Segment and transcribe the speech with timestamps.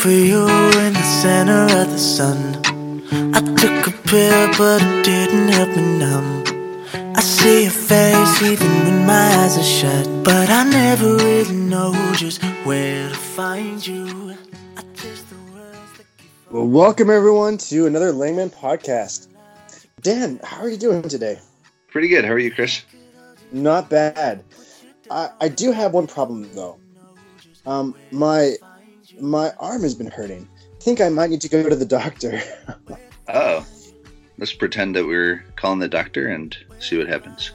[0.00, 2.38] for you in the center of the sun.
[3.34, 6.44] I took a pill, but it didn't help me numb.
[7.16, 10.24] I see your face even when my eyes are shut.
[10.24, 14.36] But I never really know just where to find you.
[14.76, 16.02] I taste the words
[16.50, 19.28] Well, welcome everyone to another Langmonde podcast.
[20.00, 21.38] Dan, how are you doing today?
[21.88, 22.24] Pretty good.
[22.24, 22.82] How are you, Chris?
[23.52, 24.42] Not bad.
[25.10, 26.78] I, I do have one problem though.
[27.66, 28.56] Um, my
[29.20, 30.48] my arm has been hurting.
[30.56, 32.40] I think I might need to go to the doctor.
[33.28, 33.64] Oh,
[34.36, 37.52] let's pretend that we're calling the doctor and see what happens.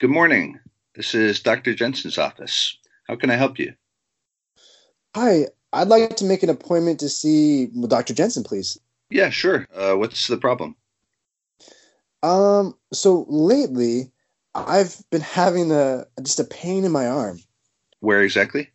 [0.00, 0.58] Good morning.
[0.96, 1.74] This is Dr.
[1.74, 2.76] Jensen's office.
[3.06, 3.72] How can I help you?
[5.14, 8.14] Hi, I'd like to make an appointment to see Dr.
[8.14, 8.78] Jensen, please.
[9.10, 9.66] Yeah, sure.
[9.74, 10.74] Uh, what's the problem?
[12.24, 14.10] Um, so lately
[14.54, 17.40] I've been having a just a pain in my arm,
[18.00, 18.70] Where exactly?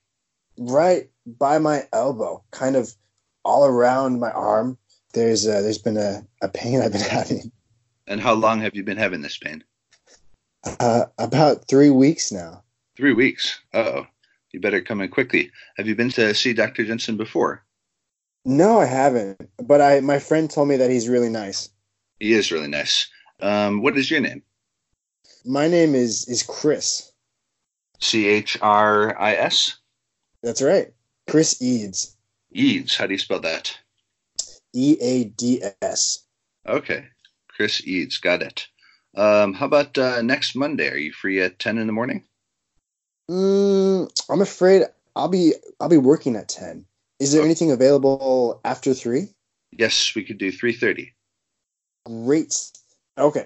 [0.57, 2.93] right by my elbow, kind of
[3.45, 4.77] all around my arm.
[5.13, 7.51] There's uh there's been a, a pain I've been having
[8.07, 9.63] And how long have you been having this pain?
[10.79, 12.63] uh, about three weeks now.
[12.97, 13.59] Three weeks.
[13.73, 14.07] Uh oh.
[14.51, 15.51] You better come in quickly.
[15.77, 16.83] Have you been to see Dr.
[16.83, 17.63] Jensen before?
[18.45, 19.39] No, I haven't.
[19.57, 21.69] But I my friend told me that he's really nice.
[22.19, 23.07] He is really nice.
[23.39, 24.43] Um, what is your name?
[25.45, 27.11] My name is is Chris.
[27.99, 29.77] C H R I S?
[30.43, 30.93] That's right.
[31.27, 32.15] Chris Eads.
[32.51, 32.95] Eads.
[32.95, 33.77] How do you spell that?
[34.73, 36.25] E A D S.
[36.67, 37.05] Okay.
[37.49, 38.17] Chris Eads.
[38.17, 38.67] Got it.
[39.15, 40.89] Um, how about uh, next Monday?
[40.89, 42.23] Are you free at 10 in the morning?
[43.29, 44.83] Mm, I'm afraid
[45.15, 46.85] I'll be I'll be working at ten.
[47.19, 47.45] Is there Oh.
[47.45, 49.27] anything available after three?
[49.71, 51.11] Yes, we could do 3.30.
[52.05, 52.55] Great.
[53.17, 53.45] Okay.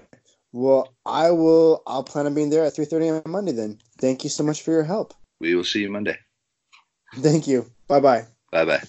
[0.53, 1.81] Well, I will.
[1.87, 3.51] I'll plan on being there at three thirty on Monday.
[3.51, 3.79] Then.
[3.99, 5.13] Thank you so much for your help.
[5.41, 6.17] We will see you Monday.
[7.15, 7.69] Thank you.
[7.87, 8.25] Bye bye.
[8.51, 8.83] Bye-bye.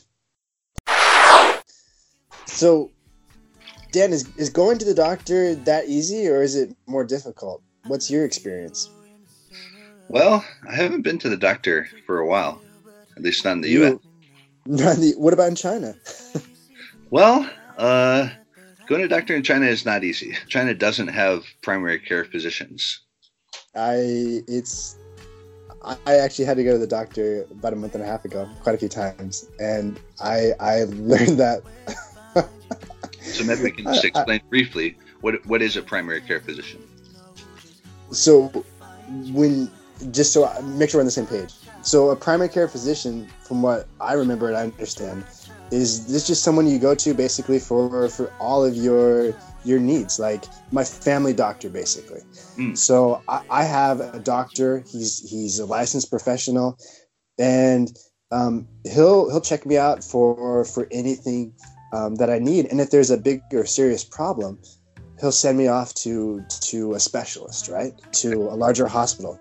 [2.46, 2.90] So,
[3.92, 7.62] Dan, is is going to the doctor that easy, or is it more difficult?
[7.86, 8.90] What's your experience?
[10.08, 12.60] Well, I haven't been to the doctor for a while,
[13.16, 13.94] at least not in the You- U.S.
[14.66, 15.94] Not the- what about in China?
[17.10, 18.28] Well, uh,
[18.86, 20.36] going to a doctor in China is not easy.
[20.48, 23.00] China doesn't have primary care physicians.
[23.74, 24.96] I it's
[25.82, 28.24] I I actually had to go to the doctor about a month and a half
[28.24, 31.62] ago, quite a few times, and I I learned that.
[33.32, 36.40] So maybe we can just I- I- explain briefly what what is a primary care
[36.40, 36.82] physician.
[38.12, 38.48] so
[39.32, 39.70] when
[40.10, 41.52] just so I make sure we're on the same page.
[41.82, 45.24] So a primary care physician, from what I remember and I understand,
[45.74, 50.18] is this just someone you go to basically for for all of your your needs,
[50.18, 52.20] like my family doctor, basically.
[52.56, 52.76] Mm.
[52.76, 54.84] So I, I have a doctor.
[54.90, 56.78] He's he's a licensed professional,
[57.38, 57.90] and
[58.30, 61.54] um, he'll he'll check me out for for anything
[61.92, 62.66] um, that I need.
[62.66, 64.60] And if there's a big or serious problem,
[65.20, 67.92] he'll send me off to to a specialist, right?
[68.22, 69.40] To a larger hospital.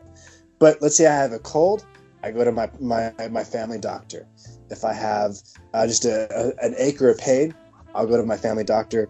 [0.58, 1.86] But let's say I have a cold,
[2.24, 4.26] I go to my my, my family doctor.
[4.70, 5.36] If I have
[5.74, 7.54] uh, just a, a, an ache or a pain,
[7.94, 9.10] I'll go to my family doctor.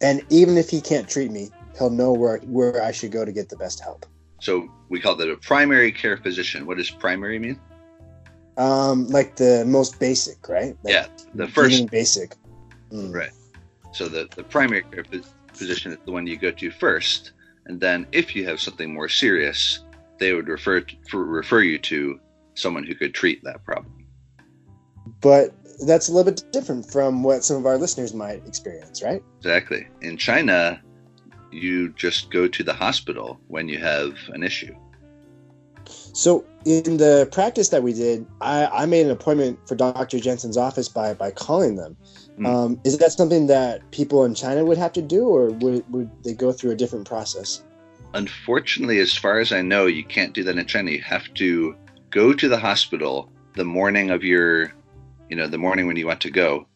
[0.00, 3.32] And even if he can't treat me, he'll know where where I should go to
[3.32, 4.06] get the best help.
[4.40, 6.66] So we call that a primary care physician.
[6.66, 7.58] What does primary mean?
[8.56, 10.76] Um, like the most basic, right?
[10.84, 12.36] Like Yeah, the first basic.
[12.92, 13.12] Mm.
[13.12, 13.32] Right.
[13.92, 17.32] So the, the primary care phys- physician is the one you go to first,
[17.66, 19.80] and then if you have something more serious,
[20.20, 22.20] they would refer to, refer you to
[22.54, 24.06] someone who could treat that problem.
[25.20, 25.54] But
[25.86, 29.22] that's a little bit different from what some of our listeners might experience, right?
[29.38, 29.86] Exactly.
[30.00, 30.80] In China,
[31.50, 34.74] you just go to the hospital when you have an issue.
[35.86, 40.18] So in the practice that we did, I, I made an appointment for Dr.
[40.18, 41.96] Jensen's office by by calling them.
[42.36, 42.46] Hmm.
[42.46, 46.10] Um, is that something that people in China would have to do, or would, would
[46.24, 47.62] they go through a different process?
[48.14, 50.92] Unfortunately, as far as I know, you can't do that in China.
[50.92, 51.76] You have to
[52.14, 54.72] go to the hospital the morning of your,
[55.28, 56.66] you know, the morning when you want to go,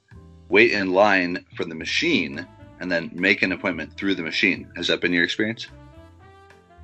[0.48, 2.46] wait in line for the machine,
[2.80, 4.68] and then make an appointment through the machine.
[4.76, 5.68] Has that been your experience?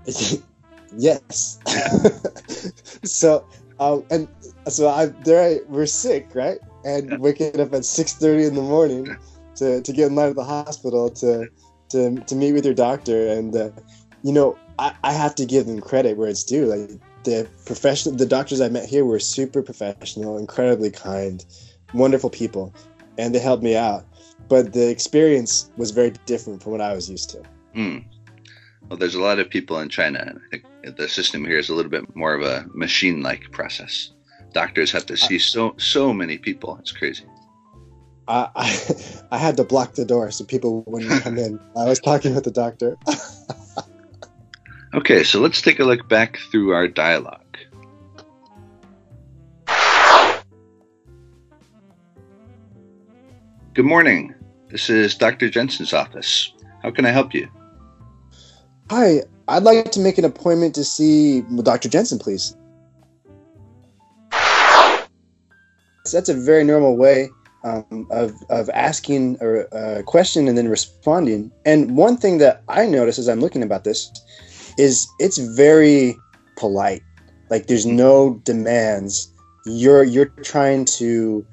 [0.97, 1.59] yes.
[3.05, 3.45] so
[3.81, 4.29] um, and
[4.69, 6.59] so I there I, we're sick, right?
[6.85, 7.17] And Yeah.
[7.19, 9.17] waking up at six thirty in the morning
[9.57, 11.49] to, to get in line at the hospital to
[11.91, 13.71] to to meet with your doctor, and uh,
[14.23, 16.67] you know I, I have to give them credit where it's due.
[16.67, 16.91] Like
[17.25, 21.45] the professional, the doctors I met here were super professional, incredibly kind,
[21.93, 22.75] wonderful people,
[23.19, 24.05] and they helped me out.
[24.49, 27.43] But the experience was very different from what I was used to.
[27.75, 27.99] Hmm.
[28.89, 31.75] Well, there's a lot of people in China, I think the system here is a
[31.75, 34.11] little bit more of a machine-like process.
[34.53, 36.77] Doctors have to see so so many people.
[36.79, 37.25] It's crazy.
[38.29, 38.79] I, I
[39.33, 41.59] I had to block the door so people wouldn't come in.
[41.77, 42.97] I was talking with the doctor.
[44.95, 47.41] Okay, so let's take a look back through our dialogue.
[53.75, 54.33] Good morning.
[54.69, 55.51] This is Dr.
[55.51, 56.53] Jensen's office.
[56.81, 57.49] How can I help you?
[58.89, 61.89] Hi, I'd like to make an appointment to see Dr.
[61.89, 62.57] Jensen, please.
[66.13, 67.31] That's a very normal way
[67.65, 71.51] um, of, of asking a, a question and then responding.
[71.65, 74.13] And one thing that I notice as I'm looking about this
[74.79, 76.17] is it's very
[76.57, 77.03] polite.
[77.51, 79.33] Like there's no demands.
[79.67, 81.45] You're you're trying to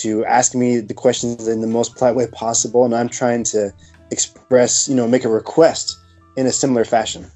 [0.00, 3.72] to ask me the questions in the most polite way possible, and I'm trying to
[4.10, 5.98] express, you know, make a request
[6.36, 7.30] in a similar fashion.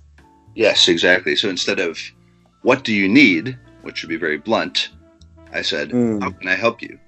[0.54, 1.36] Yes, exactly.
[1.36, 1.98] So instead of
[2.62, 4.90] what do you need, which would be very blunt,
[5.52, 6.22] I said, Mm.
[6.22, 6.98] how can I help you?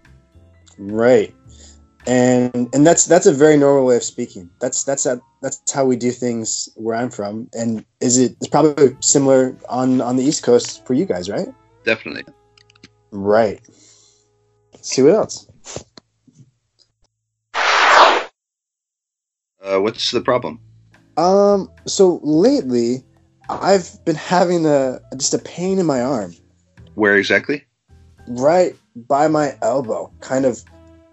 [0.79, 1.35] Right.
[2.09, 4.49] And and that's that's a very normal way of speaking.
[4.61, 7.51] That's that's a, that's how we do things where I'm from.
[7.53, 11.49] And is it it's probably similar on on the East Coast for you guys, right?
[11.85, 12.25] Definitely.
[13.11, 13.61] Right.
[14.81, 15.47] see what else.
[19.63, 20.61] Uh, what's the problem?
[21.19, 23.05] Um so lately
[23.51, 26.35] I've been having a just a pain in my arm.
[26.95, 27.65] Where exactly?
[28.29, 30.63] right by my elbow, kind of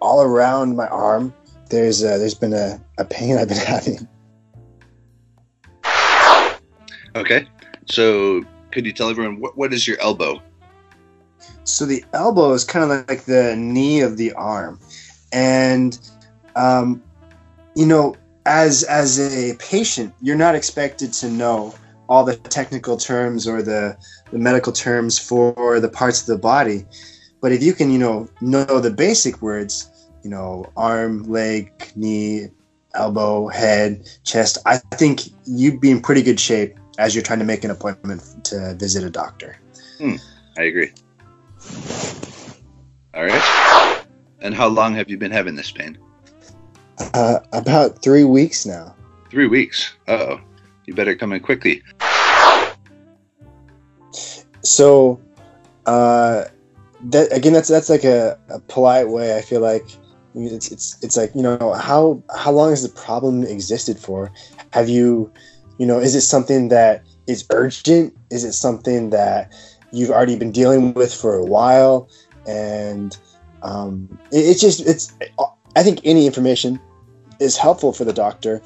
[0.05, 1.33] all around my arm.
[1.69, 4.07] There's uh, there's been a, a pain I've been having.
[7.15, 7.47] Okay.
[7.85, 10.41] So could you tell everyone what, what is your elbow?
[11.63, 14.79] So the elbow is kind of like the knee of the arm,
[15.33, 15.97] and
[16.55, 17.01] um,
[17.75, 18.15] you know,
[18.45, 21.73] as as a patient, you're not expected to know
[22.07, 23.97] all the technical terms or the
[24.31, 26.85] the medical terms for the parts of the body,
[27.41, 29.89] but if you can, you know, know the basic words,
[30.25, 32.47] you know, arm, leg, knee,
[32.95, 37.45] elbow, head, chest, I think you'd be in pretty good shape as you're trying to
[37.45, 39.55] make an appointment to visit a doctor.
[40.01, 40.91] I agree.
[43.13, 44.03] All right.
[44.41, 45.95] And how long have you been having this pain?
[47.13, 48.95] Uh, about three weeks now.
[49.29, 49.93] Three weeks.
[50.07, 50.41] Uh oh.
[50.85, 51.83] You better come in quickly.
[54.63, 55.21] So,
[55.85, 56.45] uh,
[57.03, 59.37] that again, that's that's like a, a polite way.
[59.37, 59.85] I feel like
[60.35, 63.97] I mean, it's it's it's like you know how how long has the problem existed
[63.97, 64.31] for?
[64.71, 65.31] Have you,
[65.77, 68.13] you know, is it something that is urgent?
[68.31, 69.53] Is it something that
[69.93, 72.09] you've already been dealing with for a while?
[72.45, 73.17] And
[73.63, 75.13] um, it, it's just it's
[75.75, 76.81] I think any information
[77.39, 78.61] is helpful for the doctor,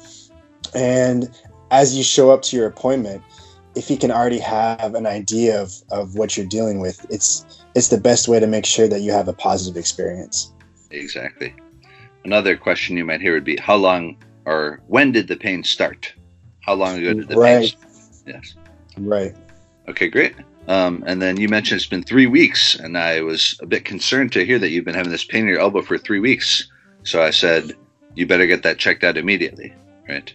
[0.74, 1.30] and
[1.70, 3.22] as you show up to your appointment
[3.76, 7.86] if he can already have an idea of, of what you're dealing with, it's it's
[7.86, 10.52] the best way to make sure that you have a positive experience.
[10.90, 11.54] Exactly.
[12.24, 14.16] Another question you might hear would be how long
[14.46, 16.12] or when did the pain start?
[16.60, 17.68] How long ago did the pain Right.
[17.68, 17.92] start?
[18.26, 18.54] Yes.
[18.98, 19.34] Right.
[19.88, 20.34] Okay, great.
[20.68, 24.32] Um, and then you mentioned it's been three weeks, and I was a bit concerned
[24.32, 26.70] to hear that you've been having this pain in your elbow for three weeks.
[27.02, 27.76] So I said,
[28.14, 29.72] you better get that checked out immediately,
[30.08, 30.32] right?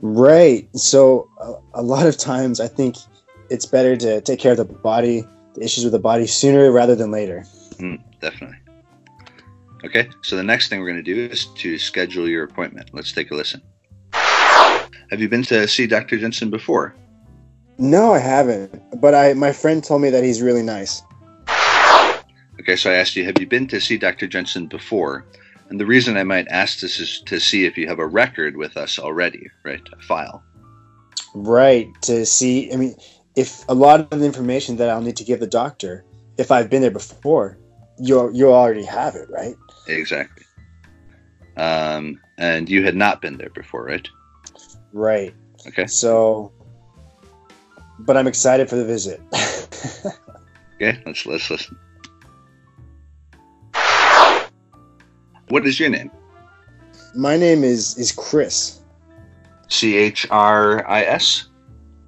[0.00, 0.68] Right.
[0.76, 2.96] So a, a lot of times I think
[3.50, 6.94] it's better to take care of the body, the issues with the body sooner rather
[6.94, 7.44] than later.
[7.74, 8.56] Mm, definitely.
[9.84, 12.90] Okay, so the next thing we're going to do is to schedule your appointment.
[12.94, 13.60] Let's take a listen.
[15.10, 16.18] Have you been to see Dr.
[16.18, 16.94] Jensen before?
[17.76, 19.00] No, I haven't.
[19.00, 21.02] But I my friend told me that he's really nice.
[22.60, 24.26] Okay, so I asked you, have you been to see Dr.
[24.26, 25.26] Jensen before?
[25.68, 28.56] And the reason I might ask this is to see if you have a record
[28.56, 29.82] with us already, right?
[29.92, 30.42] A file.
[31.34, 31.88] Right.
[32.02, 32.94] To see I mean,
[33.36, 36.04] if a lot of the information that I'll need to give the doctor,
[36.38, 37.58] if I've been there before,
[37.98, 39.54] you you already have it, right?
[39.86, 40.44] Exactly.
[41.56, 44.08] Um, and you had not been there before, right?
[44.92, 45.34] Right.
[45.66, 45.86] Okay.
[45.86, 46.52] So,
[48.00, 49.20] but I'm excited for the visit.
[50.76, 51.78] Okay, let's let's listen.
[55.48, 56.10] What is your name?
[57.14, 58.80] My name is is Chris.
[59.68, 61.48] C H R I S?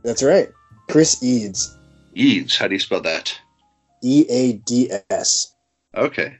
[0.02, 0.50] That's right,
[0.90, 1.76] Chris Eads.
[2.14, 2.56] Eads.
[2.56, 3.38] How do you spell that?
[4.02, 5.54] E A D S.
[5.94, 6.36] Okay.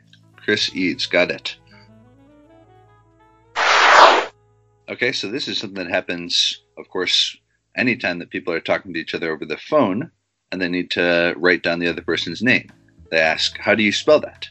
[0.47, 1.07] Chris Eads.
[1.07, 1.57] Got it.
[4.89, 7.37] Okay, so this is something that happens, of course,
[7.77, 10.09] anytime that people are talking to each other over the phone
[10.53, 12.71] and they need to write down the other person's name.
[13.11, 14.49] They ask, How do you spell that?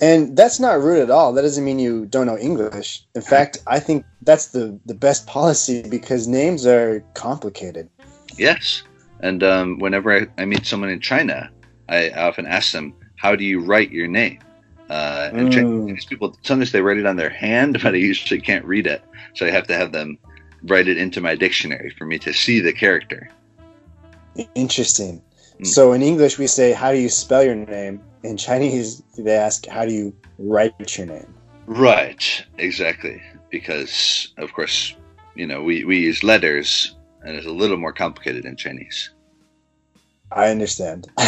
[0.00, 1.34] And that's not rude at all.
[1.34, 3.04] That doesn't mean you don't know English.
[3.14, 7.90] In fact, I think that's the, the best policy because names are complicated.
[8.38, 8.84] Yes.
[9.20, 11.50] And um, whenever I, I meet someone in China,
[11.90, 14.38] I, I often ask them, "How do you write your name?"
[14.88, 15.54] Uh, and Mm.
[15.86, 19.02] Chinese people sometimes they write it on their hand, but I usually can't read it,
[19.34, 20.18] so I have to have them
[20.64, 23.28] write it into my dictionary for me to see the character.
[24.54, 25.22] Interesting.
[25.60, 25.66] Mm.
[25.66, 28.00] So in English, we say, How do you spell your name?
[28.22, 31.32] In Chinese, they ask, How do you write your name?
[31.66, 33.22] Right, exactly.
[33.50, 34.94] Because of course,
[35.34, 39.10] you know, we, we use letters and it's a little more complicated in Chinese.
[40.32, 41.08] I understand.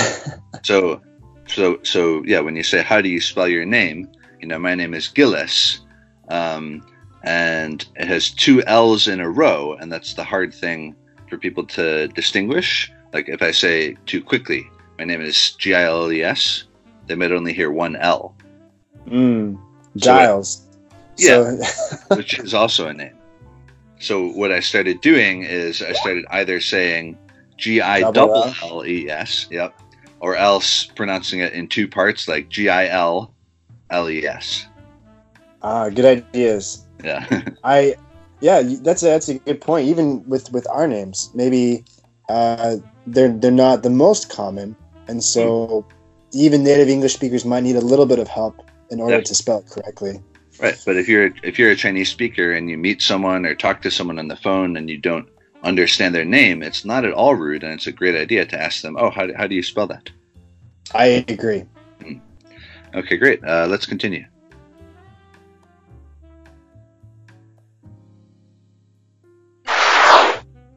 [0.64, 1.00] So
[1.46, 4.08] so so yeah, when you say how do you spell your name,
[4.40, 5.80] you know, my name is Gilles.
[6.28, 6.84] Um,
[7.24, 10.96] and it has two L's in a row, and that's the hard thing
[11.28, 12.92] for people to distinguish.
[13.12, 14.68] Like if I say too quickly,
[14.98, 16.64] my name is g-i-l-l-e-s
[17.06, 18.34] they might only hear one L,
[19.06, 19.58] mm.
[19.98, 20.62] So Giles.
[21.18, 21.56] Yeah.
[21.56, 23.16] So, which is also a name.
[24.00, 27.18] So what I started doing is I started either saying
[27.56, 28.80] G I Double double L.
[28.80, 29.78] L E S, yep,
[30.22, 33.34] or else pronouncing it in two parts like G I L
[33.90, 34.66] L E S.
[35.62, 36.86] ah, good ideas.
[37.04, 37.42] Yeah.
[37.64, 37.96] I,
[38.40, 39.88] yeah, that's a, that's a good point.
[39.88, 41.84] Even with with our names, maybe
[42.28, 42.76] uh,
[43.06, 44.74] they're they're not the most common,
[45.08, 45.84] and so
[46.32, 49.22] even native English speakers might need a little bit of help in order Yeah.
[49.22, 50.20] to spell it correctly.
[50.60, 53.82] Right, but if you're if you're a Chinese speaker and you meet someone or talk
[53.82, 55.28] to someone on the phone and you don't
[55.62, 58.82] understand their name, it's not at all rude, and it's a great idea to ask
[58.82, 60.10] them, "Oh, how do, how do you spell that?"
[60.94, 61.64] I agree.
[62.94, 63.42] Okay, great.
[63.42, 64.24] Uh, let's continue.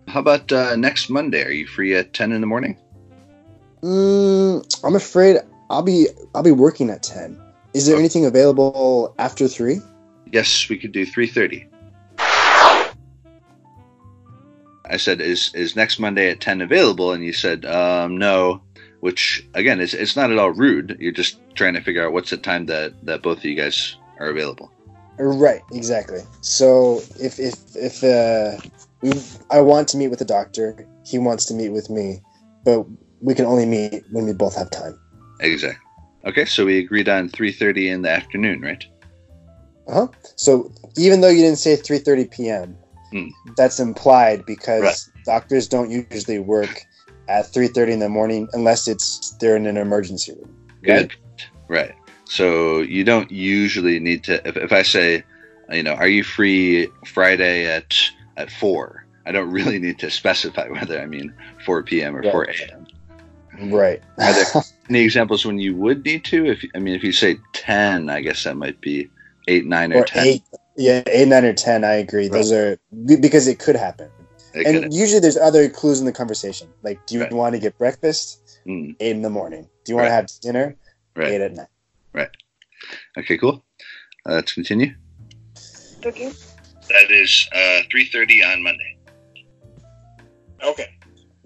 [0.08, 1.44] How about uh, next Monday?
[1.44, 2.78] Are you free at ten in the morning?
[3.84, 5.38] Mm, I'm afraid
[5.70, 7.38] I'll be I'll be working at ten.
[7.74, 8.04] Is there Okay.
[8.04, 9.82] anything available after three?
[10.32, 11.68] Yes, we could do three thirty.
[14.96, 18.62] I said, "Is is next Monday at ten available?" And you said, um, "No."
[19.02, 20.98] Which again, is it's not at all rude.
[21.00, 23.98] You're just trying to figure out what's the time that that both of you guys
[24.20, 24.72] are available.
[25.20, 26.22] Right, exactly.
[26.42, 28.58] So if if if uh,
[29.02, 29.12] we,
[29.52, 32.22] I want to meet with the doctor, he wants to meet with me,
[32.64, 32.86] but
[33.22, 34.98] we can only meet when we both have time.
[35.42, 35.86] Exactly.
[36.26, 38.84] Okay, so we agreed on three thirty in the afternoon, right?
[39.88, 40.08] Uh huh.
[40.36, 42.78] So even though you didn't say 3:30 p.m.,
[43.16, 43.54] Hmm.
[43.56, 45.26] that's implied because Right.
[45.26, 46.86] doctors don't usually work
[47.30, 50.54] at 3:30 in the morning unless it's they're in an emergency room.
[50.84, 51.14] Good.
[51.70, 51.94] Right.
[52.26, 54.46] So you don't usually need to.
[54.48, 55.24] If, if I say,
[55.72, 57.96] you know, are you free Friday at
[58.36, 59.06] at four?
[59.26, 61.34] I don't really need to specify whether I mean
[61.66, 62.16] four p.m.
[62.16, 62.32] or Right.
[62.32, 62.86] four a.m.
[63.72, 64.02] Right.
[64.20, 66.46] Are there any examples when you would need to?
[66.48, 69.10] If I mean, if you say ten, I guess that might be
[69.48, 70.28] eight, nine, or, or ten.
[70.28, 70.44] eight.
[70.78, 71.84] Yeah, eight, nine, or ten.
[71.84, 72.28] I agree.
[72.28, 74.10] Those are because it could happen.
[74.54, 76.68] It and could- usually there's other clues in the conversation.
[76.84, 77.32] Like, do you Right.
[77.34, 78.42] want to get breakfast?
[78.68, 79.70] Mm, Eight in the morning.
[79.84, 80.10] Do you want Right.
[80.10, 80.76] to have dinner?
[81.16, 81.32] right.
[81.32, 81.68] Eight at night.
[82.14, 82.30] Right.
[83.18, 83.38] Okay.
[83.38, 83.64] Cool.
[84.26, 84.94] Uh, let's continue.
[86.06, 86.32] Okay.
[86.90, 88.98] That is uh, three thirty on Monday.
[90.64, 90.90] Okay.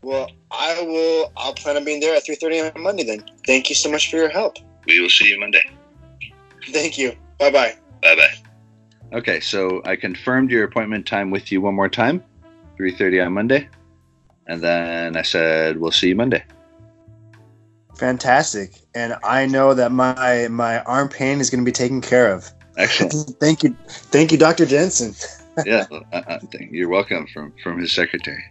[0.02, 1.32] Well, I will.
[1.38, 3.04] I'll plan on being there at three thirty on Monday.
[3.04, 3.24] Then.
[3.46, 4.58] Thank you so much for your help.
[4.88, 5.64] We will see you Monday.
[6.72, 7.14] Thank you.
[7.38, 7.76] Bye bye.
[8.02, 8.49] Bye bye.
[9.12, 12.24] Okay, so I confirmed your appointment time with you one more time,
[12.78, 13.68] three thirty on Monday,
[14.48, 16.44] and then I said we'll see you Monday.
[18.00, 18.76] Fantastic.
[18.96, 22.50] And I know that my my arm pain is going to be taken care of.
[22.78, 23.14] Excellent.
[23.40, 23.76] thank you.
[23.88, 24.66] Thank you, Dr.
[24.66, 25.14] Jensen.
[25.66, 26.40] yeah, uh, uh,
[26.72, 28.44] you're welcome from from his secretary.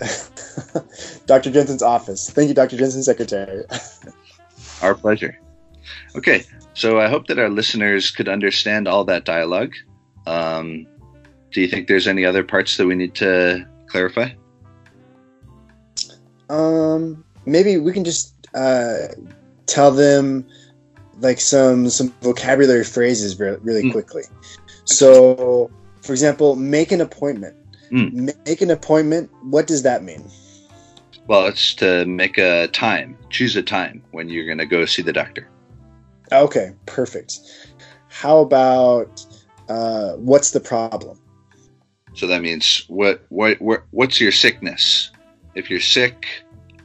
[1.26, 1.50] Dr.
[1.50, 2.30] Jensen's office.
[2.30, 2.76] Thank you, Dr.
[2.76, 3.64] Jensen's secretary.
[4.82, 5.38] Our pleasure.
[6.16, 9.72] Okay, so I hope that our listeners could understand all that dialogue.
[10.26, 10.86] Um,
[11.52, 14.30] do you think there's any other parts that we need to clarify?
[16.50, 19.08] Um, maybe we can just uh,
[19.66, 20.46] tell them
[21.20, 23.92] like some some vocabulary phrases re- really Mm.
[23.92, 24.22] quickly.
[24.84, 25.70] So,
[26.02, 27.56] for example, make an appointment.
[27.90, 28.34] Mm.
[28.46, 29.30] Make an appointment.
[29.42, 30.28] What does that mean?
[31.26, 35.00] Well, it's to make a time, choose a time when you're going to go see
[35.02, 35.48] the doctor.
[36.42, 37.38] Okay, perfect.
[38.08, 39.24] How about
[39.68, 41.18] uh, what's the problem?
[42.14, 45.10] So that means what what what what's your sickness?
[45.54, 46.26] If you're sick,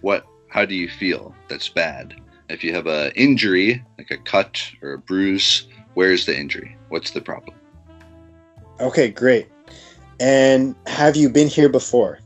[0.02, 1.36] what how do you feel?
[1.48, 2.16] That's bad.
[2.50, 6.76] If you have a injury, like a cut or a bruise, where's the injury?
[6.90, 7.56] What's the problem?
[8.80, 9.48] Okay, great.
[10.20, 12.20] And have you been here before?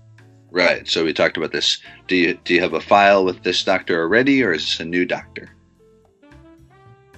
[0.51, 0.87] Right.
[0.87, 1.79] So we talked about this.
[2.07, 4.85] Do you do you have a file with this doctor already or is this a
[4.85, 5.49] new doctor?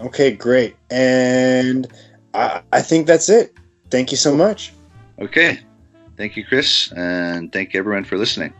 [0.01, 0.75] Okay, great.
[0.89, 1.87] And
[2.33, 3.53] I, I think that's it.
[3.89, 4.73] Thank you so much.
[5.19, 5.59] Okay.
[6.17, 8.53] Thank you, Chris, and thank you everyone for listening.